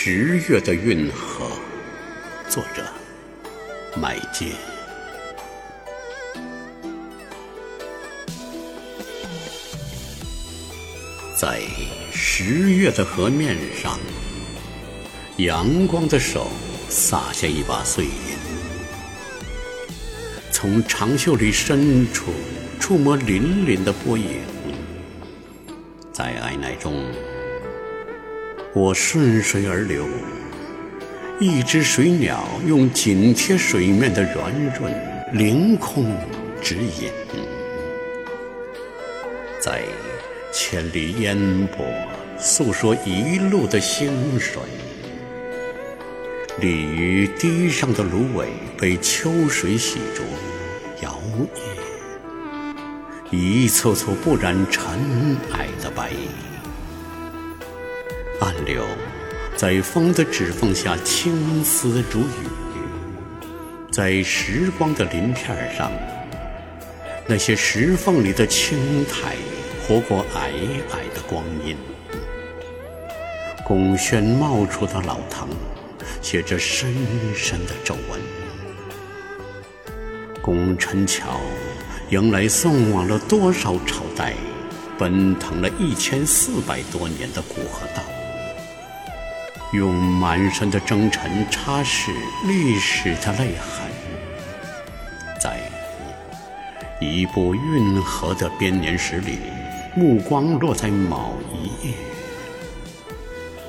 [0.00, 1.50] 十月的运河，
[2.48, 2.84] 作者
[4.00, 4.52] 麦秸。
[11.34, 11.62] 在
[12.12, 13.98] 十月的河面上，
[15.38, 16.46] 阳光的手
[16.88, 18.10] 撒下一把碎银，
[20.52, 22.32] 从长袖里深处
[22.78, 24.42] 触摸粼粼的波影，
[26.12, 27.04] 在爱奈中。
[28.78, 30.06] 我顺水而流，
[31.40, 34.94] 一只水鸟用紧贴水面的圆润
[35.32, 36.14] 凌空
[36.62, 37.10] 指引，
[39.60, 39.82] 在
[40.52, 41.36] 千里烟
[41.76, 41.84] 波
[42.38, 44.62] 诉说一路的兴衰。
[46.60, 48.46] 鲤鱼堤上的芦苇
[48.78, 50.22] 被秋水洗濯
[51.02, 51.20] 摇
[53.32, 56.28] 曳，一簇簇不染尘埃的白衣。
[58.40, 58.86] 暗流
[59.56, 62.46] 在风的指缝下青丝如雨，
[63.90, 65.90] 在时光的鳞片上，
[67.26, 69.34] 那些石缝里的青苔
[69.82, 70.52] 活过皑
[70.88, 71.76] 皑的光阴。
[73.64, 75.48] 贡轩冒出的老藤，
[76.22, 76.94] 写着深
[77.34, 78.20] 深的皱纹。
[80.40, 81.40] 拱宸桥
[82.10, 84.34] 迎来送往了多少朝代，
[84.96, 88.02] 奔腾了一千四百多年的古河道。
[89.72, 92.10] 用满身的征尘擦拭
[92.46, 93.86] 历史的泪痕，
[95.38, 95.58] 在
[97.00, 99.38] 一部运河的编年史里，
[99.94, 101.94] 目光落在某一页，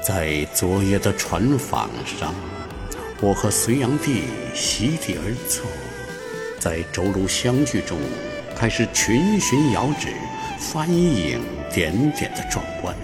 [0.00, 2.32] 在昨夜的船舫上，
[3.20, 4.22] 我和隋炀帝
[4.54, 5.66] 席地而坐，
[6.60, 7.98] 在舟橹相聚中，
[8.56, 10.06] 开始群寻遥指，
[10.56, 11.40] 翻影
[11.74, 12.94] 点点的壮观。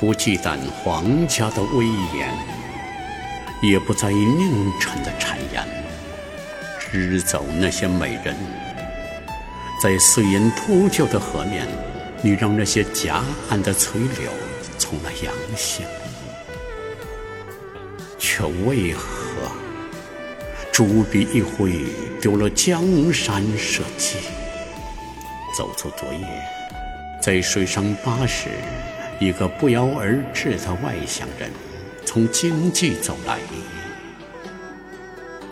[0.00, 1.84] 不忌惮皇家的威
[2.16, 2.32] 严，
[3.60, 5.62] 也不在意佞臣的谗言，
[6.78, 8.34] 支走那些美人。
[9.82, 11.68] 在碎银铺就的河面，
[12.22, 14.32] 你让那些夹岸的垂柳
[14.78, 15.84] 从了阳性，
[18.18, 19.04] 却为何
[20.72, 21.84] 朱笔一挥，
[22.22, 24.16] 丢了江山社稷？
[25.54, 26.26] 走出昨夜，
[27.20, 28.48] 在水上巴士。
[29.20, 31.50] 一个不邀而至的外乡人，
[32.06, 33.38] 从经济走来，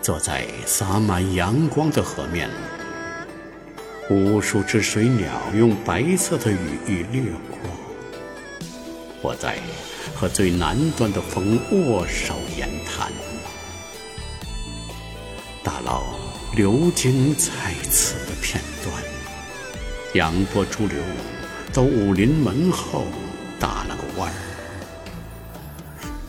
[0.01, 2.49] 坐在洒满阳光的河面，
[4.09, 7.59] 无数只水鸟用白色的羽翼掠过。
[9.21, 9.59] 我在
[10.15, 13.11] 和最南端的风握手言谈，
[15.63, 16.15] 大佬
[16.55, 17.51] 流金在
[17.87, 19.03] 此的片段，
[20.15, 20.97] 杨波逐流
[21.71, 23.05] 到武林门后。
[23.59, 24.35] 打了个弯儿，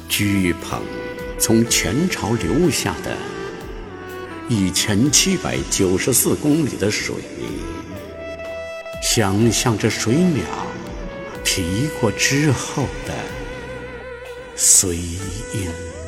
[0.09, 0.83] 居捧
[1.39, 3.17] 从前朝留下的
[4.49, 7.15] 一千七百九十四公里的水，
[9.01, 10.45] 想象着水鸟
[11.45, 13.15] 提过之后的
[14.57, 16.00] 随音。